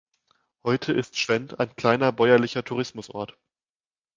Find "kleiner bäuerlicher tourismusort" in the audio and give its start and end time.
1.75-3.37